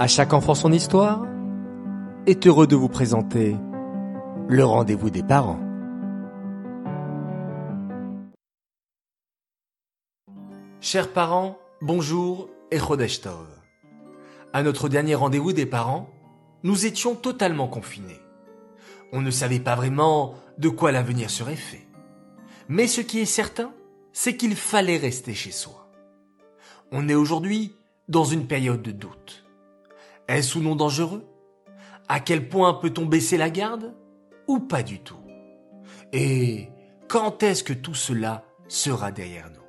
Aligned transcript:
À 0.00 0.06
chaque 0.06 0.32
enfant 0.32 0.54
son 0.54 0.72
histoire 0.72 1.26
est 2.28 2.46
heureux 2.46 2.68
de 2.68 2.76
vous 2.76 2.88
présenter 2.88 3.56
le 4.48 4.64
rendez-vous 4.64 5.10
des 5.10 5.24
parents. 5.24 5.58
Chers 10.80 11.12
parents, 11.12 11.58
bonjour 11.80 12.48
et 12.70 12.78
Chodesh 12.78 13.22
Tov. 13.22 13.48
À 14.52 14.62
notre 14.62 14.88
dernier 14.88 15.16
rendez-vous 15.16 15.52
des 15.52 15.66
parents, 15.66 16.08
nous 16.62 16.86
étions 16.86 17.16
totalement 17.16 17.66
confinés. 17.66 18.20
On 19.12 19.20
ne 19.20 19.32
savait 19.32 19.58
pas 19.58 19.74
vraiment 19.74 20.36
de 20.58 20.68
quoi 20.68 20.92
l'avenir 20.92 21.28
serait 21.28 21.56
fait. 21.56 21.88
Mais 22.68 22.86
ce 22.86 23.00
qui 23.00 23.18
est 23.18 23.24
certain, 23.24 23.72
c'est 24.12 24.36
qu'il 24.36 24.54
fallait 24.54 24.96
rester 24.96 25.34
chez 25.34 25.50
soi. 25.50 25.90
On 26.92 27.08
est 27.08 27.16
aujourd'hui 27.16 27.74
dans 28.06 28.24
une 28.24 28.46
période 28.46 28.82
de 28.82 28.92
doute. 28.92 29.47
Est-ce 30.28 30.58
ou 30.58 30.60
non 30.60 30.76
dangereux? 30.76 31.26
À 32.06 32.20
quel 32.20 32.48
point 32.48 32.74
peut-on 32.74 33.06
baisser 33.06 33.38
la 33.38 33.48
garde? 33.48 33.94
Ou 34.46 34.60
pas 34.60 34.82
du 34.82 35.00
tout? 35.00 35.16
Et 36.12 36.68
quand 37.08 37.42
est-ce 37.42 37.64
que 37.64 37.72
tout 37.72 37.94
cela 37.94 38.44
sera 38.68 39.10
derrière 39.10 39.50
nous? 39.50 39.62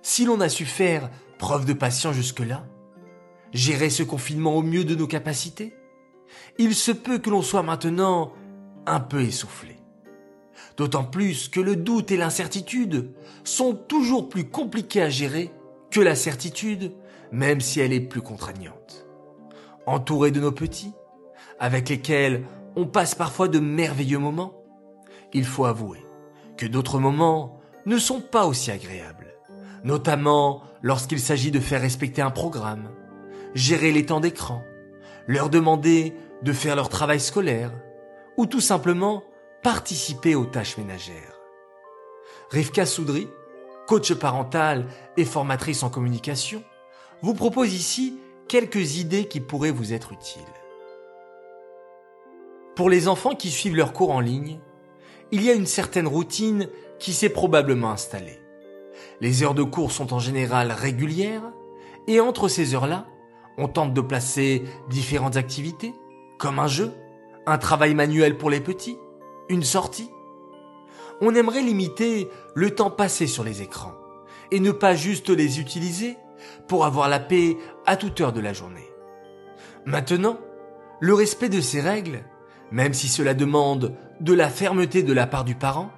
Si 0.00 0.24
l'on 0.24 0.40
a 0.40 0.48
su 0.48 0.64
faire 0.64 1.10
preuve 1.38 1.66
de 1.66 1.74
patience 1.74 2.14
jusque-là, 2.14 2.64
gérer 3.52 3.90
ce 3.90 4.02
confinement 4.02 4.56
au 4.56 4.62
mieux 4.62 4.84
de 4.84 4.94
nos 4.94 5.06
capacités, 5.06 5.74
il 6.58 6.74
se 6.74 6.92
peut 6.92 7.18
que 7.18 7.30
l'on 7.30 7.42
soit 7.42 7.62
maintenant 7.62 8.32
un 8.86 9.00
peu 9.00 9.20
essoufflé. 9.20 9.76
D'autant 10.78 11.04
plus 11.04 11.48
que 11.48 11.60
le 11.60 11.76
doute 11.76 12.10
et 12.10 12.16
l'incertitude 12.16 13.12
sont 13.44 13.74
toujours 13.74 14.28
plus 14.28 14.48
compliqués 14.48 15.02
à 15.02 15.10
gérer 15.10 15.50
que 15.90 16.00
la 16.00 16.14
certitude, 16.14 16.92
même 17.32 17.60
si 17.60 17.80
elle 17.80 17.92
est 17.92 18.00
plus 18.00 18.22
contraignante. 18.22 19.07
Entouré 19.88 20.30
de 20.30 20.38
nos 20.38 20.52
petits, 20.52 20.92
avec 21.58 21.88
lesquels 21.88 22.44
on 22.76 22.84
passe 22.84 23.14
parfois 23.14 23.48
de 23.48 23.58
merveilleux 23.58 24.18
moments, 24.18 24.52
il 25.32 25.46
faut 25.46 25.64
avouer 25.64 26.04
que 26.58 26.66
d'autres 26.66 26.98
moments 26.98 27.58
ne 27.86 27.96
sont 27.96 28.20
pas 28.20 28.44
aussi 28.44 28.70
agréables, 28.70 29.34
notamment 29.84 30.62
lorsqu'il 30.82 31.18
s'agit 31.18 31.50
de 31.50 31.58
faire 31.58 31.80
respecter 31.80 32.20
un 32.20 32.30
programme, 32.30 32.90
gérer 33.54 33.90
les 33.90 34.04
temps 34.04 34.20
d'écran, 34.20 34.62
leur 35.26 35.48
demander 35.48 36.14
de 36.42 36.52
faire 36.52 36.76
leur 36.76 36.90
travail 36.90 37.18
scolaire, 37.18 37.72
ou 38.36 38.44
tout 38.44 38.60
simplement 38.60 39.24
participer 39.62 40.34
aux 40.34 40.44
tâches 40.44 40.76
ménagères. 40.76 41.40
Rivka 42.50 42.84
Soudry, 42.84 43.26
coach 43.86 44.12
parental 44.12 44.84
et 45.16 45.24
formatrice 45.24 45.82
en 45.82 45.88
communication, 45.88 46.62
vous 47.22 47.32
propose 47.32 47.72
ici 47.72 48.18
quelques 48.48 48.96
idées 48.96 49.28
qui 49.28 49.40
pourraient 49.40 49.70
vous 49.70 49.92
être 49.92 50.12
utiles. 50.12 50.42
Pour 52.74 52.88
les 52.88 53.06
enfants 53.06 53.34
qui 53.34 53.50
suivent 53.50 53.76
leurs 53.76 53.92
cours 53.92 54.10
en 54.10 54.20
ligne, 54.20 54.58
il 55.30 55.42
y 55.42 55.50
a 55.50 55.54
une 55.54 55.66
certaine 55.66 56.08
routine 56.08 56.68
qui 56.98 57.12
s'est 57.12 57.28
probablement 57.28 57.90
installée. 57.90 58.40
Les 59.20 59.42
heures 59.42 59.54
de 59.54 59.62
cours 59.62 59.92
sont 59.92 60.14
en 60.14 60.18
général 60.18 60.72
régulières 60.72 61.52
et 62.06 62.20
entre 62.20 62.48
ces 62.48 62.74
heures-là, 62.74 63.06
on 63.58 63.68
tente 63.68 63.92
de 63.92 64.00
placer 64.00 64.62
différentes 64.88 65.36
activités, 65.36 65.92
comme 66.38 66.58
un 66.58 66.68
jeu, 66.68 66.92
un 67.46 67.58
travail 67.58 67.94
manuel 67.94 68.38
pour 68.38 68.48
les 68.48 68.60
petits, 68.60 68.96
une 69.48 69.64
sortie. 69.64 70.10
On 71.20 71.34
aimerait 71.34 71.62
limiter 71.62 72.28
le 72.54 72.74
temps 72.74 72.90
passé 72.90 73.26
sur 73.26 73.44
les 73.44 73.60
écrans 73.60 73.94
et 74.50 74.60
ne 74.60 74.70
pas 74.70 74.94
juste 74.94 75.28
les 75.28 75.60
utiliser 75.60 76.16
pour 76.68 76.84
avoir 76.84 77.08
la 77.08 77.20
paix 77.20 77.56
à 77.88 77.96
toute 77.96 78.20
heure 78.20 78.34
de 78.34 78.40
la 78.40 78.52
journée. 78.52 78.86
Maintenant, 79.86 80.38
le 81.00 81.14
respect 81.14 81.48
de 81.48 81.62
ces 81.62 81.80
règles, 81.80 82.22
même 82.70 82.92
si 82.92 83.08
cela 83.08 83.32
demande 83.32 83.94
de 84.20 84.34
la 84.34 84.50
fermeté 84.50 85.02
de 85.02 85.14
la 85.14 85.26
part 85.26 85.44
du 85.44 85.54
parent, 85.54 85.90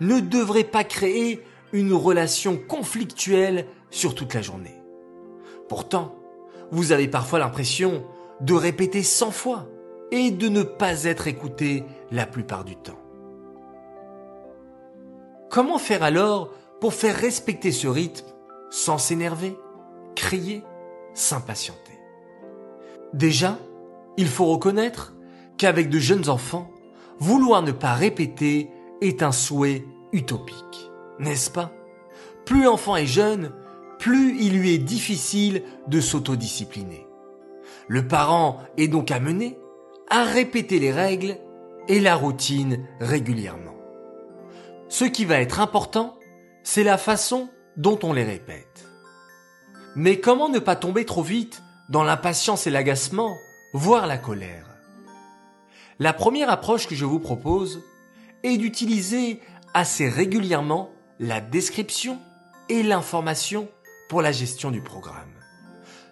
ne 0.00 0.18
devrait 0.18 0.64
pas 0.64 0.82
créer 0.82 1.44
une 1.72 1.92
relation 1.92 2.56
conflictuelle 2.56 3.66
sur 3.88 4.16
toute 4.16 4.34
la 4.34 4.42
journée. 4.42 4.82
Pourtant, 5.68 6.16
vous 6.72 6.90
avez 6.90 7.06
parfois 7.06 7.38
l'impression 7.38 8.04
de 8.40 8.54
répéter 8.54 9.04
cent 9.04 9.30
fois 9.30 9.68
et 10.10 10.32
de 10.32 10.48
ne 10.48 10.64
pas 10.64 11.04
être 11.04 11.28
écouté 11.28 11.84
la 12.10 12.26
plupart 12.26 12.64
du 12.64 12.74
temps. 12.74 12.98
Comment 15.50 15.78
faire 15.78 16.02
alors 16.02 16.50
pour 16.80 16.94
faire 16.94 17.14
respecter 17.14 17.70
ce 17.70 17.86
rythme 17.86 18.26
sans 18.70 18.98
s'énerver, 18.98 19.56
crier, 20.16 20.64
s'impatienter 21.14 21.98
Déjà, 23.12 23.58
il 24.16 24.28
faut 24.28 24.46
reconnaître 24.46 25.14
qu'avec 25.56 25.88
de 25.88 25.98
jeunes 25.98 26.28
enfants, 26.28 26.70
vouloir 27.18 27.62
ne 27.62 27.72
pas 27.72 27.94
répéter 27.94 28.70
est 29.00 29.22
un 29.22 29.32
souhait 29.32 29.84
utopique, 30.12 30.90
n'est-ce 31.18 31.50
pas? 31.50 31.72
Plus 32.44 32.64
l'enfant 32.64 32.96
est 32.96 33.06
jeune, 33.06 33.52
plus 33.98 34.36
il 34.40 34.58
lui 34.58 34.74
est 34.74 34.78
difficile 34.78 35.62
de 35.88 36.00
s'autodiscipliner. 36.00 37.06
Le 37.88 38.06
parent 38.06 38.58
est 38.76 38.88
donc 38.88 39.10
amené 39.10 39.58
à 40.10 40.24
répéter 40.24 40.78
les 40.78 40.92
règles 40.92 41.36
et 41.88 42.00
la 42.00 42.14
routine 42.14 42.86
régulièrement. 43.00 43.74
Ce 44.88 45.04
qui 45.04 45.24
va 45.24 45.40
être 45.40 45.60
important, 45.60 46.18
c'est 46.62 46.84
la 46.84 46.98
façon 46.98 47.48
dont 47.76 47.98
on 48.02 48.12
les 48.12 48.24
répète. 48.24 48.87
Mais 49.96 50.20
comment 50.20 50.48
ne 50.48 50.58
pas 50.58 50.76
tomber 50.76 51.04
trop 51.04 51.22
vite 51.22 51.62
dans 51.88 52.04
l'impatience 52.04 52.66
et 52.66 52.70
l'agacement, 52.70 53.36
voire 53.72 54.06
la 54.06 54.18
colère? 54.18 54.66
La 55.98 56.12
première 56.12 56.50
approche 56.50 56.86
que 56.86 56.94
je 56.94 57.04
vous 57.04 57.18
propose 57.18 57.82
est 58.44 58.56
d'utiliser 58.56 59.40
assez 59.74 60.08
régulièrement 60.08 60.90
la 61.18 61.40
description 61.40 62.18
et 62.68 62.82
l'information 62.82 63.68
pour 64.08 64.22
la 64.22 64.30
gestion 64.30 64.70
du 64.70 64.80
programme. 64.80 65.32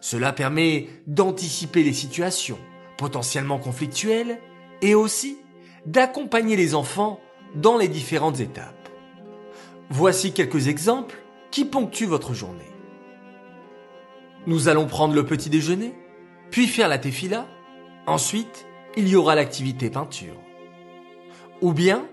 Cela 0.01 0.33
permet 0.33 0.89
d'anticiper 1.07 1.83
les 1.83 1.93
situations 1.93 2.59
potentiellement 2.99 3.59
conflictuelles 3.59 4.39
et 4.83 4.95
aussi 4.95 5.39
d'accompagner 5.85 6.57
les 6.57 6.75
enfants 6.75 7.21
dans 7.55 7.77
les 7.77 7.89
différentes 7.89 8.41
étapes. 8.41 8.89
Voici 9.91 10.33
quelques 10.33 10.67
exemples 10.67 11.17
qui 11.51 11.65
ponctuent 11.65 12.07
votre 12.07 12.35
journée. 12.35 12.76
Nous 14.47 14.69
allons 14.69 14.87
prendre 14.87 15.15
le 15.15 15.25
petit 15.25 15.51
déjeuner, 15.51 15.95
puis 16.51 16.67
faire 16.67 16.89
la 16.89 16.99
tefila. 16.99 17.47
Ensuite, 18.07 18.67
il 18.97 19.09
y 19.09 19.17
aura 19.17 19.35
l'activité 19.35 19.91
peinture. 19.91 20.37
Ou 21.63 21.73
bien, 21.73 22.07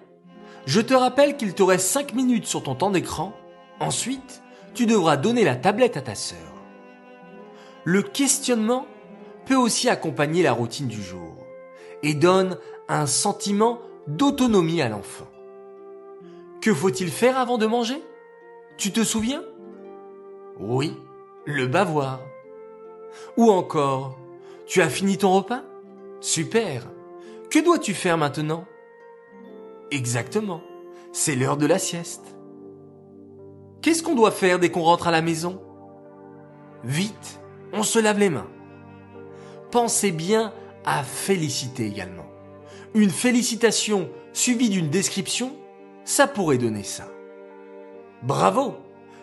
je 0.66 0.82
te 0.82 0.94
rappelle 0.94 1.38
qu'il 1.38 1.54
te 1.54 1.64
reste 1.64 1.88
5 1.88 2.14
minutes 2.14 2.46
sur 2.46 2.64
ton 2.64 2.76
temps 2.76 2.90
d'écran. 2.90 3.34
Ensuite, 3.80 4.42
tu 4.74 4.86
devras 4.86 5.18
donner 5.18 5.44
la 5.44 5.56
tablette 5.56 5.98
à 5.98 6.02
ta 6.02 6.16
sœur. 6.16 6.38
Le 7.84 8.02
questionnement 8.02 8.88
peut 9.46 9.56
aussi 9.56 9.90
accompagner 9.90 10.42
la 10.42 10.54
routine 10.54 10.88
du 10.88 11.02
jour 11.02 11.36
et 12.02 12.14
donne 12.14 12.58
un 12.88 13.06
sentiment 13.06 13.80
d'autonomie 14.08 14.82
à 14.82 14.90
l'enfant. 14.90 15.28
Que 16.62 16.74
faut-il 16.74 17.10
faire 17.10 17.38
avant 17.38 17.58
de 17.58 17.66
manger? 17.66 18.02
Tu 18.78 18.92
te 18.92 19.04
souviens? 19.04 19.44
Oui, 20.60 20.98
le 21.46 21.68
bavoir. 21.68 22.22
Ou 23.38 23.52
encore, 23.52 24.18
tu 24.66 24.82
as 24.82 24.90
fini 24.90 25.18
ton 25.18 25.34
repas? 25.34 25.64
Super. 26.22 26.84
Que 27.50 27.64
dois-tu 27.64 27.94
faire 27.94 28.18
maintenant? 28.18 28.66
Exactement, 29.92 30.62
c'est 31.12 31.36
l'heure 31.36 31.58
de 31.58 31.68
la 31.68 31.78
sieste. 31.78 32.36
Qu'est-ce 33.82 34.02
qu'on 34.02 34.16
doit 34.16 34.32
faire 34.32 34.60
dès 34.60 34.72
qu'on 34.72 34.82
rentre 34.82 35.08
à 35.08 35.12
la 35.12 35.22
maison? 35.22 35.62
Vite, 36.84 37.40
on 37.74 37.84
se 37.84 38.00
lave 38.00 38.18
les 38.18 38.30
mains. 38.30 38.50
Pensez 39.72 40.12
bien 40.12 40.54
à 40.86 41.04
féliciter 41.04 41.86
également. 41.86 42.26
Une 42.96 43.10
félicitation 43.10 44.10
suivie 44.32 44.70
d'une 44.70 44.90
description, 44.90 45.56
ça 46.06 46.28
pourrait 46.28 46.58
donner 46.58 46.84
ça. 46.84 47.08
Bravo, 48.22 48.76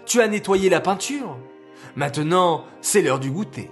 tu 0.06 0.20
as 0.20 0.28
nettoyé 0.28 0.68
la 0.68 0.80
peinture. 0.80 1.36
Maintenant, 1.96 2.64
c'est 2.80 3.02
l'heure 3.02 3.20
du 3.20 3.30
goûter. 3.30 3.70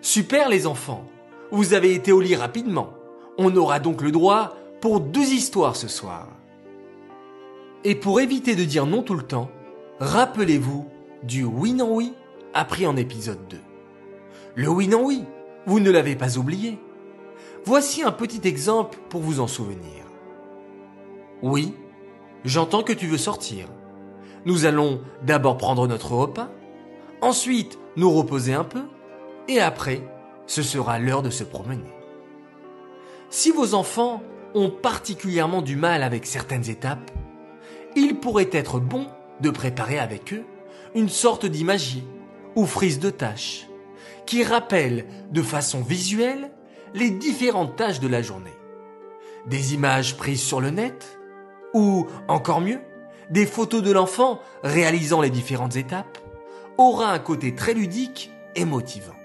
Super 0.00 0.48
les 0.48 0.66
enfants, 0.66 1.04
vous 1.50 1.74
avez 1.74 1.94
été 1.94 2.12
au 2.12 2.20
lit 2.20 2.36
rapidement. 2.36 2.94
On 3.36 3.54
aura 3.56 3.80
donc 3.80 4.02
le 4.02 4.10
droit 4.10 4.56
pour 4.80 5.00
deux 5.00 5.32
histoires 5.32 5.76
ce 5.76 5.88
soir. 5.88 6.28
Et 7.84 7.94
pour 7.94 8.20
éviter 8.20 8.54
de 8.54 8.64
dire 8.64 8.86
non 8.86 9.02
tout 9.02 9.14
le 9.14 9.22
temps, 9.22 9.50
rappelez-vous 10.00 10.88
du 11.22 11.44
oui 11.44 11.72
non 11.72 11.94
oui 11.94 12.14
appris 12.54 12.86
en 12.86 12.96
épisode 12.96 13.46
2. 13.48 13.56
Le 14.56 14.68
oui 14.68 14.88
non 14.88 15.04
oui, 15.04 15.24
vous 15.66 15.80
ne 15.80 15.90
l'avez 15.90 16.16
pas 16.16 16.38
oublié. 16.38 16.78
Voici 17.64 18.02
un 18.02 18.12
petit 18.12 18.46
exemple 18.48 18.98
pour 19.08 19.20
vous 19.20 19.40
en 19.40 19.46
souvenir. 19.46 20.04
Oui, 21.42 21.74
j'entends 22.44 22.82
que 22.82 22.92
tu 22.92 23.06
veux 23.06 23.18
sortir. 23.18 23.68
Nous 24.44 24.64
allons 24.64 25.00
d'abord 25.22 25.56
prendre 25.56 25.86
notre 25.86 26.12
repas, 26.12 26.50
ensuite 27.20 27.78
nous 27.96 28.10
reposer 28.10 28.54
un 28.54 28.64
peu, 28.64 28.82
et 29.48 29.60
après, 29.60 30.02
ce 30.46 30.62
sera 30.62 30.98
l'heure 30.98 31.22
de 31.22 31.30
se 31.30 31.44
promener. 31.44 31.92
Si 33.30 33.50
vos 33.50 33.74
enfants 33.74 34.22
ont 34.54 34.70
particulièrement 34.70 35.62
du 35.62 35.76
mal 35.76 36.02
avec 36.02 36.26
certaines 36.26 36.68
étapes, 36.70 37.10
il 37.96 38.16
pourrait 38.16 38.50
être 38.52 38.80
bon 38.80 39.06
de 39.40 39.50
préparer 39.50 39.98
avec 39.98 40.32
eux 40.32 40.44
une 40.94 41.08
sorte 41.08 41.46
d'imagier 41.46 42.04
ou 42.56 42.66
frise 42.66 42.98
de 42.98 43.10
tâches 43.10 43.66
qui 44.26 44.44
rappelle 44.44 45.06
de 45.30 45.42
façon 45.42 45.80
visuelle 45.80 46.50
les 46.94 47.10
différentes 47.10 47.76
tâches 47.76 48.00
de 48.00 48.08
la 48.08 48.22
journée. 48.22 48.52
Des 49.46 49.74
images 49.74 50.16
prises 50.16 50.42
sur 50.42 50.60
le 50.60 50.70
net 50.70 51.18
ou, 51.74 52.06
encore 52.28 52.60
mieux, 52.60 52.80
des 53.30 53.46
photos 53.46 53.82
de 53.82 53.92
l'enfant 53.92 54.40
réalisant 54.62 55.20
les 55.20 55.30
différentes 55.30 55.76
étapes 55.76 56.18
aura 56.78 57.12
un 57.12 57.18
côté 57.18 57.54
très 57.54 57.74
ludique 57.74 58.30
et 58.54 58.64
motivant. 58.64 59.16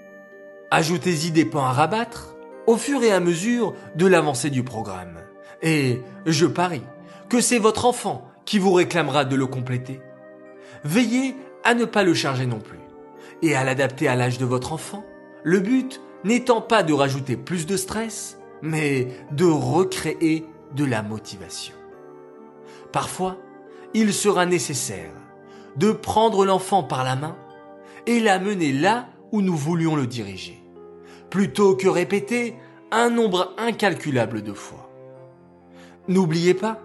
Ajoutez-y 0.70 1.30
des 1.30 1.44
points 1.44 1.68
à 1.68 1.72
rabattre 1.72 2.34
au 2.66 2.76
fur 2.76 3.02
et 3.02 3.12
à 3.12 3.20
mesure 3.20 3.74
de 3.94 4.06
l'avancée 4.06 4.50
du 4.50 4.64
programme. 4.64 5.20
Et 5.62 6.02
je 6.26 6.46
parie 6.46 6.82
que 7.28 7.40
c'est 7.40 7.58
votre 7.58 7.86
enfant 7.86 8.28
qui 8.44 8.58
vous 8.58 8.72
réclamera 8.72 9.24
de 9.24 9.36
le 9.36 9.46
compléter. 9.46 10.00
Veillez 10.82 11.36
à 11.62 11.74
ne 11.74 11.84
pas 11.84 12.02
le 12.02 12.12
charger 12.12 12.46
non 12.46 12.58
plus 12.58 12.80
et 13.42 13.54
à 13.54 13.64
l'adapter 13.64 14.08
à 14.08 14.16
l'âge 14.16 14.38
de 14.38 14.44
votre 14.44 14.72
enfant. 14.72 15.04
Le 15.44 15.60
but 15.60 16.00
n'étant 16.24 16.60
pas 16.60 16.82
de 16.82 16.92
rajouter 16.92 17.36
plus 17.36 17.66
de 17.66 17.76
stress, 17.76 18.38
mais 18.62 19.08
de 19.30 19.44
recréer 19.44 20.46
de 20.74 20.84
la 20.84 21.02
motivation. 21.02 21.74
Parfois, 22.92 23.38
il 23.92 24.12
sera 24.12 24.46
nécessaire 24.46 25.12
de 25.76 25.92
prendre 25.92 26.44
l'enfant 26.44 26.82
par 26.82 27.04
la 27.04 27.16
main 27.16 27.36
et 28.06 28.20
l'amener 28.20 28.72
là 28.72 29.08
où 29.32 29.40
nous 29.40 29.56
voulions 29.56 29.96
le 29.96 30.06
diriger, 30.06 30.62
plutôt 31.30 31.76
que 31.76 31.88
répéter 31.88 32.54
un 32.90 33.10
nombre 33.10 33.54
incalculable 33.58 34.42
de 34.42 34.52
fois. 34.52 34.90
N'oubliez 36.06 36.54
pas, 36.54 36.80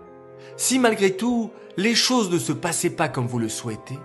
si 0.57 0.80
malgré 0.80 1.16
tout 1.16 1.51
les 1.77 1.95
choses 1.95 2.31
ne 2.31 2.39
se 2.39 2.51
passaient 2.51 2.89
pas 2.89 3.10
comme 3.10 3.27
vous 3.27 3.39
le 3.39 3.50
souhaitez, 3.50 4.00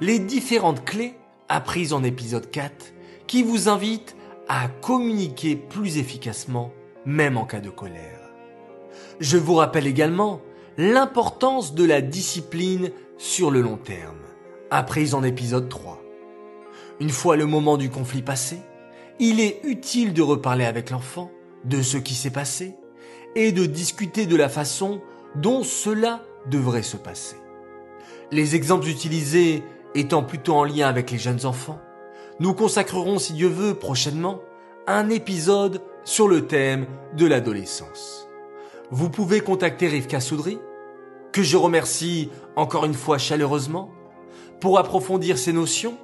les 0.00 0.18
différentes 0.18 0.84
clés 0.84 1.14
apprises 1.48 1.92
en 1.92 2.04
épisode 2.04 2.50
4 2.50 2.92
qui 3.26 3.42
vous 3.42 3.68
invitent 3.68 4.16
à 4.48 4.68
communiquer 4.68 5.56
plus 5.56 5.98
efficacement, 5.98 6.72
même 7.04 7.36
en 7.36 7.44
cas 7.44 7.60
de 7.60 7.70
colère. 7.70 8.30
Je 9.20 9.36
vous 9.36 9.54
rappelle 9.54 9.86
également 9.86 10.40
l'importance 10.76 11.74
de 11.74 11.84
la 11.84 12.00
discipline 12.00 12.90
sur 13.16 13.50
le 13.50 13.60
long 13.60 13.76
terme, 13.76 14.18
apprise 14.70 15.14
en 15.14 15.22
épisode 15.22 15.68
3. 15.68 16.07
Une 17.00 17.10
fois 17.10 17.36
le 17.36 17.46
moment 17.46 17.76
du 17.76 17.90
conflit 17.90 18.22
passé, 18.22 18.58
il 19.20 19.40
est 19.40 19.60
utile 19.62 20.12
de 20.12 20.22
reparler 20.22 20.64
avec 20.64 20.90
l'enfant 20.90 21.30
de 21.64 21.80
ce 21.80 21.96
qui 21.96 22.14
s'est 22.14 22.30
passé 22.30 22.74
et 23.36 23.52
de 23.52 23.66
discuter 23.66 24.26
de 24.26 24.34
la 24.34 24.48
façon 24.48 25.00
dont 25.36 25.62
cela 25.62 26.22
devrait 26.50 26.82
se 26.82 26.96
passer. 26.96 27.36
Les 28.32 28.56
exemples 28.56 28.88
utilisés 28.88 29.62
étant 29.94 30.24
plutôt 30.24 30.54
en 30.54 30.64
lien 30.64 30.88
avec 30.88 31.10
les 31.10 31.18
jeunes 31.18 31.46
enfants, 31.46 31.80
nous 32.40 32.52
consacrerons, 32.52 33.18
si 33.18 33.32
Dieu 33.32 33.48
veut, 33.48 33.74
prochainement, 33.74 34.40
un 34.86 35.08
épisode 35.08 35.82
sur 36.04 36.26
le 36.26 36.46
thème 36.46 36.86
de 37.16 37.26
l'adolescence. 37.26 38.28
Vous 38.90 39.10
pouvez 39.10 39.40
contacter 39.40 39.86
Rivka 39.86 40.20
Soudry, 40.20 40.58
que 41.32 41.42
je 41.42 41.56
remercie 41.56 42.30
encore 42.56 42.84
une 42.86 42.94
fois 42.94 43.18
chaleureusement, 43.18 43.90
pour 44.60 44.78
approfondir 44.78 45.38
ces 45.38 45.52
notions 45.52 45.96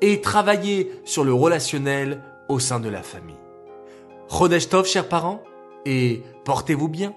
et 0.00 0.20
travailler 0.20 0.90
sur 1.04 1.24
le 1.24 1.32
relationnel 1.32 2.22
au 2.48 2.58
sein 2.58 2.80
de 2.80 2.88
la 2.88 3.02
famille. 3.02 3.36
Chodesh 4.28 4.68
chers 4.84 5.08
parents, 5.08 5.42
et 5.86 6.22
portez-vous 6.44 6.88
bien. 6.88 7.14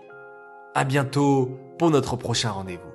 À 0.74 0.86
bientôt 0.86 1.58
pour 1.78 1.90
notre 1.90 2.16
prochain 2.16 2.52
rendez-vous. 2.52 2.91